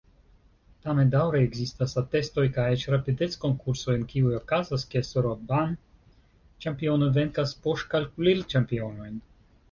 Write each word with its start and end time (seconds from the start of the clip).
Tamen 0.83 1.09
daŭre 1.15 1.39
ekzistas 1.47 1.91
atestoj 2.01 2.45
kaj 2.55 2.63
eĉ 2.77 2.85
rapidec-konkursoj, 2.93 3.93
en 3.99 4.05
kiuj 4.13 4.31
okazas, 4.37 4.85
ke 4.93 5.01
soroban-ĉampionoj 5.09 7.11
venkas 7.19 7.53
poŝkalkulil-ĉampionojn. 7.67 9.21